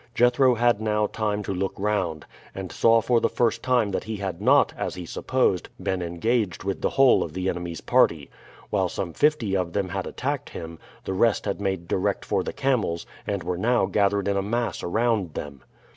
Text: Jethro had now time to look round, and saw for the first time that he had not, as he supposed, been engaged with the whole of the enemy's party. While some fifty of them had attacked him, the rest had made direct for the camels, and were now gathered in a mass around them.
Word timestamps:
Jethro 0.15 0.55
had 0.55 0.81
now 0.81 1.05
time 1.05 1.43
to 1.43 1.53
look 1.53 1.75
round, 1.77 2.25
and 2.55 2.71
saw 2.71 3.01
for 3.01 3.19
the 3.21 3.29
first 3.29 3.61
time 3.61 3.91
that 3.91 4.05
he 4.05 4.15
had 4.15 4.41
not, 4.41 4.73
as 4.75 4.95
he 4.95 5.05
supposed, 5.05 5.69
been 5.79 6.01
engaged 6.01 6.63
with 6.63 6.81
the 6.81 6.89
whole 6.89 7.21
of 7.21 7.33
the 7.33 7.47
enemy's 7.47 7.81
party. 7.81 8.27
While 8.71 8.89
some 8.89 9.13
fifty 9.13 9.55
of 9.55 9.73
them 9.73 9.89
had 9.89 10.07
attacked 10.07 10.49
him, 10.49 10.79
the 11.05 11.13
rest 11.13 11.45
had 11.45 11.61
made 11.61 11.87
direct 11.87 12.25
for 12.25 12.41
the 12.43 12.51
camels, 12.51 13.05
and 13.27 13.43
were 13.43 13.59
now 13.59 13.85
gathered 13.85 14.27
in 14.27 14.37
a 14.37 14.41
mass 14.41 14.81
around 14.81 15.35
them. 15.35 15.61